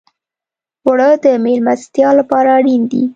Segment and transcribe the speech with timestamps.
[0.85, 3.03] اوړه د میلمستیا لپاره اړین دي